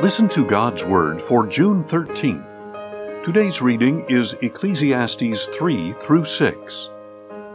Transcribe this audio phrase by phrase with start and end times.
[0.00, 3.24] Listen to God's Word for June 13th.
[3.24, 6.90] Today's reading is Ecclesiastes 3 through 6.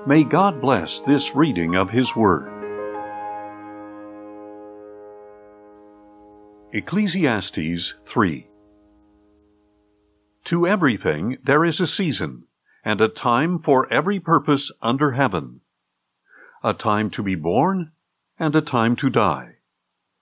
[0.05, 2.51] May God bless this reading of His Word.
[6.73, 8.47] Ecclesiastes 3
[10.43, 12.43] To everything there is a season,
[12.83, 15.61] and a time for every purpose under heaven.
[16.61, 17.93] A time to be born,
[18.37, 19.59] and a time to die.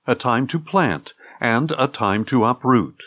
[0.05, 3.03] A time to plant, and a time to uproot.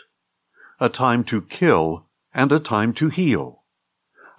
[0.79, 3.63] A time to kill, and a time to heal.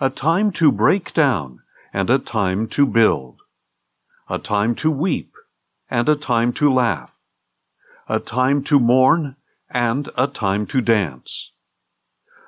[0.00, 3.40] A time to break down, and a time to build.
[4.30, 5.32] A time to weep,
[5.90, 7.16] and a time to laugh
[8.08, 9.36] a time to mourn,
[9.68, 11.50] and a time to dance,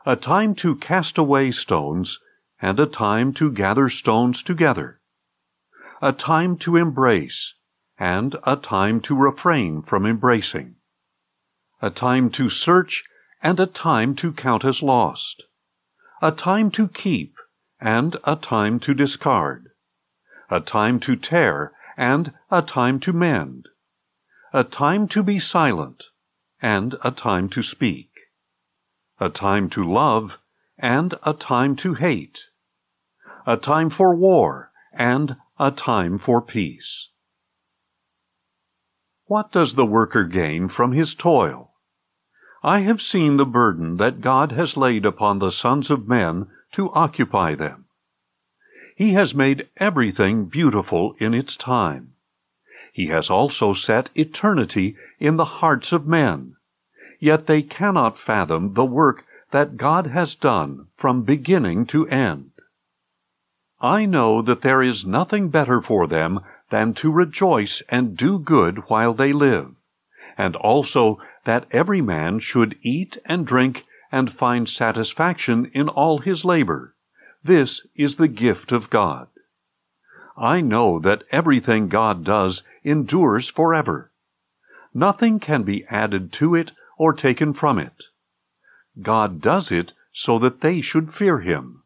[0.07, 2.19] a time to cast away stones,
[2.63, 5.01] and a time to gather stones together,
[6.01, 7.55] a time to embrace,
[7.99, 10.77] and a time to refrain from embracing,
[11.81, 13.05] a time to search,
[13.43, 15.45] and a time to count as lost,
[16.21, 17.37] a time to keep,
[17.81, 19.69] and a time to discard,
[20.51, 23.69] a time to tear, and a time to mend,
[24.53, 26.05] a time to be silent,
[26.61, 28.11] and a time to speak,
[29.21, 30.39] a time to love,
[30.79, 32.41] and a time to hate,
[33.47, 37.09] a time for war, and a time for peace.
[39.27, 41.68] What does the worker gain from his toil?
[42.69, 46.93] I have seen the burden that God has laid upon the sons of men to
[46.93, 47.87] occupy them.
[48.95, 52.13] He has made everything beautiful in its time.
[52.93, 56.57] He has also set eternity in the hearts of men.
[57.19, 62.51] Yet they cannot fathom the work that God has done from beginning to end.
[63.81, 68.91] I know that there is nothing better for them than to rejoice and do good
[68.91, 69.78] while they live,
[70.39, 76.45] and also that every man should eat and drink and find satisfaction in all his
[76.45, 76.95] labor.
[77.43, 79.27] This is the gift of God.
[80.37, 84.13] I know that everything God does endures forever.
[84.95, 88.05] Nothing can be added to it or taken from it.
[89.03, 91.83] God does it so that they should fear Him.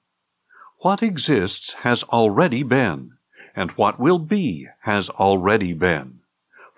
[0.78, 3.12] What exists has already been,
[3.54, 6.21] and what will be has already been.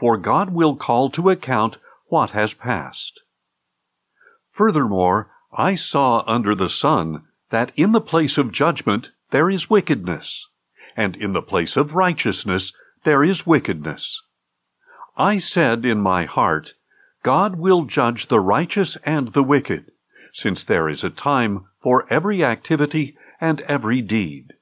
[0.04, 1.78] For God will call to account
[2.08, 3.22] what has passed.
[4.50, 10.46] Furthermore, I saw under the sun that in the place of judgment there is wickedness
[10.94, 14.20] and in the place of righteousness there is wickedness.
[15.16, 16.74] I said in my heart,
[17.22, 19.90] God will judge the righteous and the wicked,
[20.34, 24.52] since there is a time for every activity and every deed.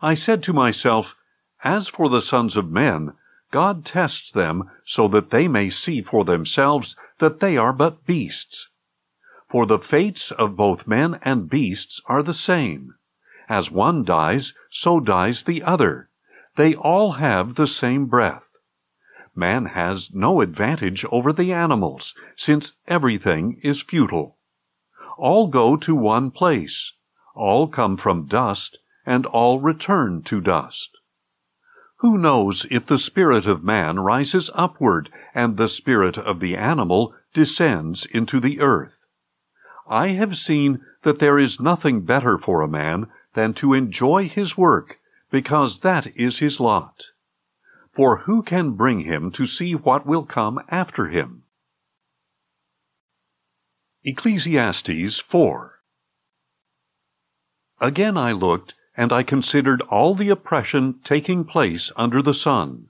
[0.00, 1.14] I said to myself,
[1.62, 3.12] As for the sons of men,
[3.52, 8.70] God tests them so that they may see for themselves that they are but beasts.
[9.48, 12.94] For the fates of both men and beasts are the same.
[13.50, 16.08] As one dies, so dies the other.
[16.56, 18.48] They all have the same breath.
[19.34, 24.38] Man has no advantage over the animals, since everything is futile.
[25.18, 26.94] All go to one place.
[27.34, 30.96] All come from dust, and all return to dust.
[32.02, 37.14] Who knows if the spirit of man rises upward, and the spirit of the animal
[37.32, 39.04] descends into the earth?
[39.86, 44.58] I have seen that there is nothing better for a man than to enjoy his
[44.58, 44.98] work,
[45.30, 47.04] because that is his lot.
[47.92, 51.44] For who can bring him to see what will come after him?
[54.02, 55.78] Ecclesiastes 4
[57.80, 62.88] Again I looked, and I considered all the oppression taking place under the sun.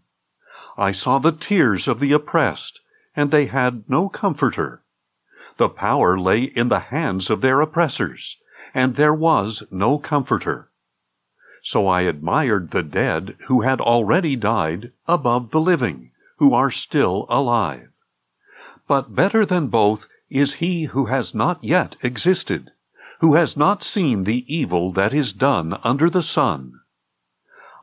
[0.77, 2.81] I saw the tears of the oppressed,
[3.15, 4.83] and they had no comforter.
[5.57, 8.39] The power lay in the hands of their oppressors
[8.75, 10.71] and there was no comforter.
[11.63, 17.27] So I admired the dead who had already died above the living, who are still
[17.29, 17.89] alive.
[18.89, 22.73] But better than both is he who has not yet existed,
[23.23, 26.81] who has not seen the evil that is done under the sun.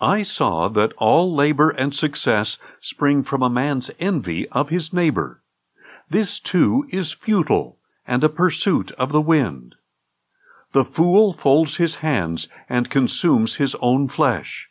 [0.02, 5.42] I saw that all labor and success spring from a man's envy of his neighbor.
[6.10, 9.76] This too is futile and a pursuit of the wind.
[10.74, 14.70] The fool folds his hands and consumes his own flesh.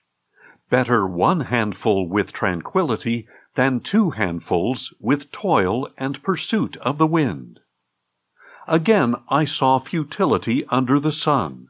[0.68, 7.60] Better one handful with tranquility than two handfuls with toil and pursuit of the wind.
[8.70, 11.68] Again I saw futility under the sun.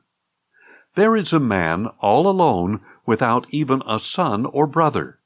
[0.96, 5.20] There is a man all alone without even a son or brother.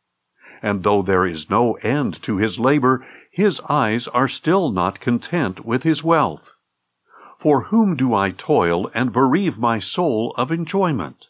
[0.63, 5.65] and though there is no end to his labor, his eyes are still not content
[5.65, 6.55] with his wealth.
[7.39, 11.27] For whom do I toil and bereave my soul of enjoyment?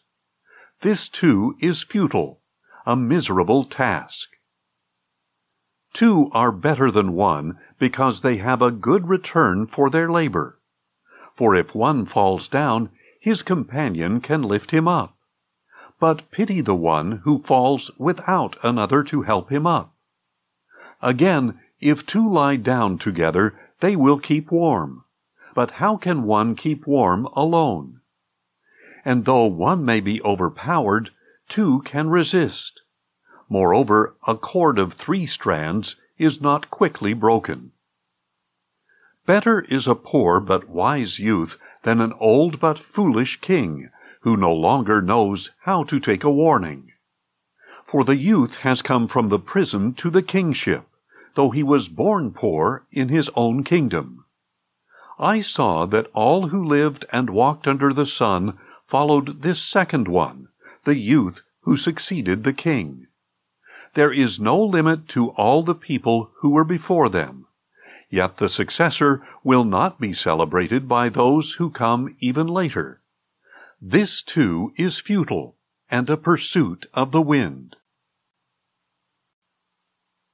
[0.83, 2.41] This too is futile,
[2.85, 4.32] a miserable task.
[5.93, 10.59] Two are better than one because they have a good return for their labor.
[11.35, 12.91] For if one falls down,
[13.21, 15.17] his companion can lift him up
[16.03, 19.95] but pity the one who falls without another to help him up.
[21.01, 25.05] Again, if two lie down together, they will keep warm.
[25.55, 28.01] But how can one keep warm alone?
[29.05, 31.11] And though one may be overpowered,
[31.49, 32.81] two can resist.
[33.53, 37.73] Moreover, a cord of three strands is not quickly broken.
[39.27, 43.91] Better is a poor but wise youth than an old but foolish king,
[44.23, 46.93] who no longer knows how to take a warning.
[47.85, 50.87] For the youth has come from the prison to the kingship,
[51.35, 54.25] though he was born poor in his own kingdom.
[55.19, 58.57] I saw that all who lived and walked under the sun
[58.87, 60.49] followed this second one,
[60.85, 63.09] the youth who succeeded the king.
[63.95, 67.47] There is no limit to all the people who were before them.
[68.09, 73.01] Yet the successor will not be celebrated by those who come even later.
[73.81, 75.57] This too is futile
[75.91, 77.77] and a pursuit of the wind.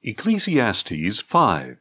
[0.03, 1.79] Ecclesiastes 5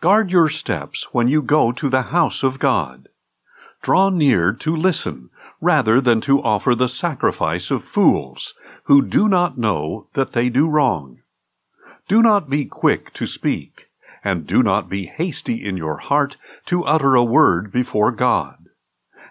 [0.00, 3.08] Guard your steps when you go to the house of God.
[3.82, 8.54] Draw near to listen, rather than to offer the sacrifice of fools,
[8.88, 11.18] who do not know that they do wrong.
[12.08, 13.88] Do not be quick to speak,
[14.24, 18.56] and do not be hasty in your heart to utter a word before God.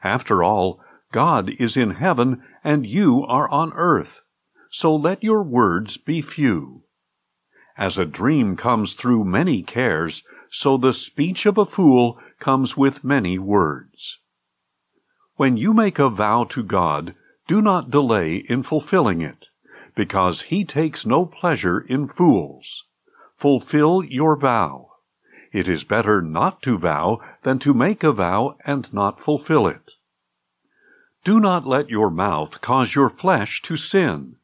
[0.04, 0.80] After all,
[1.12, 4.22] God is in heaven and you are on earth.
[4.70, 6.84] So let your words be few.
[7.76, 10.22] As a dream comes through many cares,
[10.52, 14.20] so the speech of a fool comes with many words.
[15.36, 17.16] When you make a vow to God,
[17.48, 19.46] do not delay in fulfilling it,
[19.96, 22.84] because he takes no pleasure in fools.
[23.36, 24.90] Fulfill your vow.
[25.54, 29.92] It is better not to vow than to make a vow and not fulfill it.
[31.24, 34.36] Do not let your mouth cause your flesh to sin,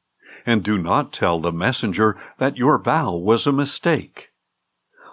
[0.46, 4.30] and do not tell the messenger that your vow was a mistake.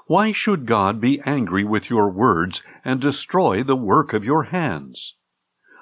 [0.07, 5.15] Why should God be angry with your words and destroy the work of your hands?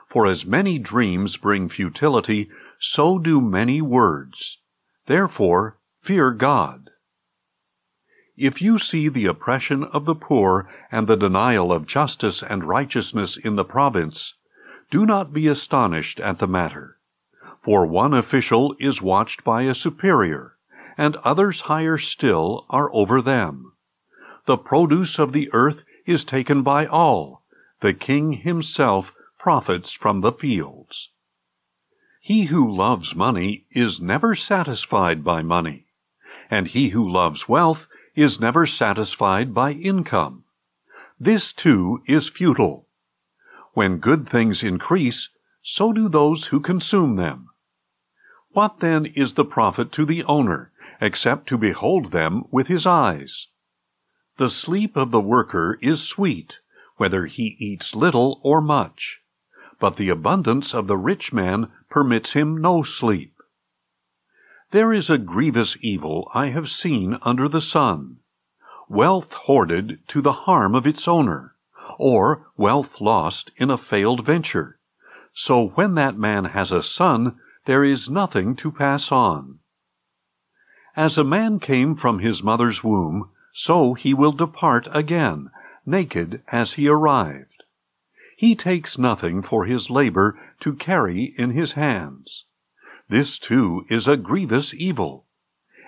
[0.08, 4.58] For as many dreams bring futility, so do many words.
[5.06, 6.90] Therefore, fear God.
[8.36, 13.36] If you see the oppression of the poor and the denial of justice and righteousness
[13.36, 14.34] in the province,
[14.90, 16.98] do not be astonished at the matter.
[17.60, 20.54] For one official is watched by a superior,
[20.96, 23.72] and others higher still are over them.
[24.46, 27.42] The produce of the earth is taken by all.
[27.80, 31.10] The king himself profits from the fields.
[32.20, 35.86] He who loves money is never satisfied by money,
[36.50, 40.44] and he who loves wealth is never satisfied by income.
[41.20, 42.88] This too is futile.
[43.74, 45.28] When good things increase,
[45.62, 47.48] so do those who consume them.
[48.50, 53.46] What then is the profit to the owner, except to behold them with his eyes?
[54.36, 56.58] The sleep of the worker is sweet,
[56.96, 59.20] whether he eats little or much,
[59.80, 63.34] but the abundance of the rich man permits him no sleep.
[64.70, 68.18] There is a grievous evil I have seen under the sun
[68.88, 71.54] wealth hoarded to the harm of its owner
[71.98, 74.78] or wealth lost in a failed venture.
[75.32, 79.58] So when that man has a son, there is nothing to pass on.
[80.96, 85.50] As a man came from his mother's womb, so he will depart again,
[85.84, 87.47] naked as he arrived.
[88.38, 92.44] He takes nothing for his labor to carry in his hands.
[93.08, 95.26] This too is a grievous evil.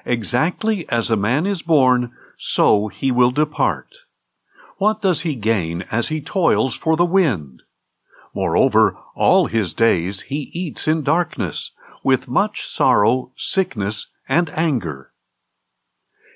[0.04, 3.98] Exactly as a man is born, so he will depart.
[4.78, 7.62] What does he gain as he toils for the wind?
[8.34, 11.70] Moreover, all his days he eats in darkness,
[12.02, 15.12] with much sorrow, sickness, and anger.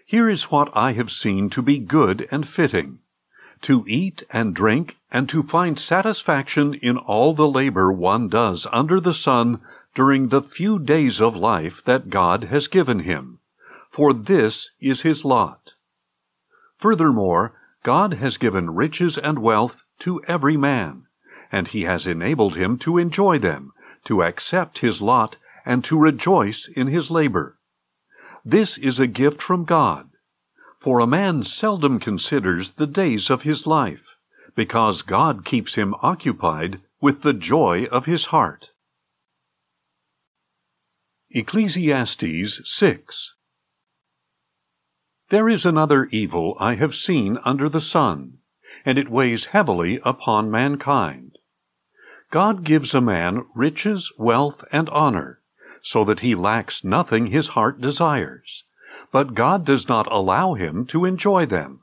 [0.06, 3.00] Here is what I have seen to be good and fitting
[3.64, 9.00] to eat and drink, and to find satisfaction in all the labor one does under
[9.00, 9.60] the sun
[9.94, 13.38] during the few days of life that God has given him,
[13.90, 15.72] for this is his lot.
[16.76, 21.06] Furthermore, God has given riches and wealth to every man,
[21.50, 23.72] and he has enabled him to enjoy them,
[24.04, 27.58] to accept his lot, and to rejoice in his labor.
[28.44, 30.10] This is a gift from God.
[30.84, 34.16] For a man seldom considers the days of his life,
[34.54, 38.68] because God keeps him occupied with the joy of his heart.
[41.30, 43.34] Ecclesiastes 6
[45.30, 48.40] There is another evil I have seen under the sun,
[48.84, 51.38] and it weighs heavily upon mankind.
[52.30, 55.40] God gives a man riches, wealth, and honor,
[55.80, 58.64] so that he lacks nothing his heart desires.
[59.14, 61.82] But God does not allow him to enjoy them.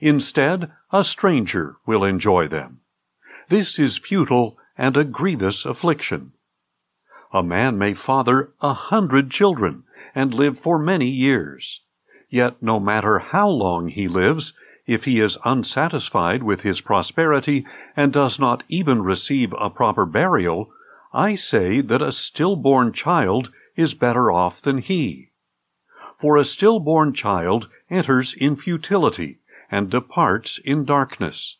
[0.00, 2.82] Instead, a stranger will enjoy them.
[3.48, 6.34] This is futile and a grievous affliction.
[7.32, 9.82] A man may father a hundred children
[10.14, 11.80] and live for many years.
[12.30, 14.52] Yet no matter how long he lives,
[14.86, 17.66] if he is unsatisfied with his prosperity
[17.96, 20.70] and does not even receive a proper burial,
[21.12, 25.27] I say that a stillborn child is better off than he.
[26.18, 29.38] For a stillborn child enters in futility
[29.70, 31.56] and departs in darkness,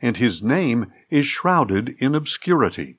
[0.00, 2.98] and his name is shrouded in obscurity.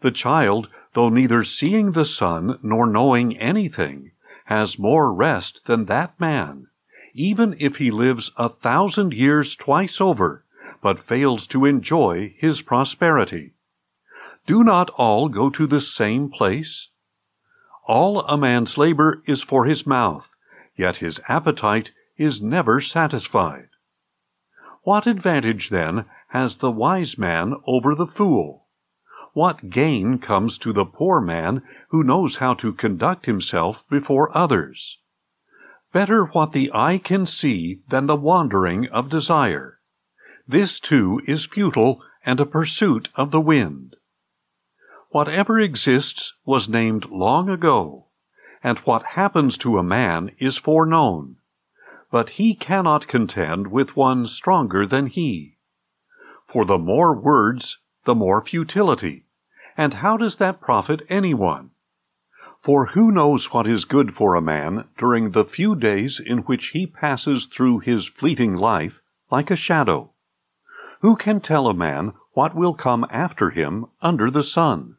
[0.00, 4.12] The child though neither seeing the sun nor knowing anything,
[4.46, 6.66] has more rest than that man,
[7.14, 10.44] even if he lives a thousand years twice over,
[10.82, 13.52] but fails to enjoy his prosperity.
[14.46, 16.88] Do not all go to the same place?
[17.90, 20.30] All a man's labor is for his mouth,
[20.76, 23.66] yet his appetite is never satisfied.
[24.84, 28.68] What advantage, then, has the wise man over the fool?
[29.32, 35.00] What gain comes to the poor man who knows how to conduct himself before others?
[35.92, 39.80] Better what the eye can see than the wandering of desire.
[40.46, 43.96] This too is futile and a pursuit of the wind.
[45.12, 48.06] Whatever exists was named long ago,
[48.62, 51.36] and what happens to a man is foreknown.
[52.12, 55.56] But he cannot contend with one stronger than he.
[56.46, 59.26] For the more words, the more futility.
[59.76, 61.70] And how does that profit anyone?
[62.62, 66.68] For who knows what is good for a man during the few days in which
[66.68, 70.12] he passes through his fleeting life like a shadow?
[71.00, 74.98] Who can tell a man what will come after him under the sun?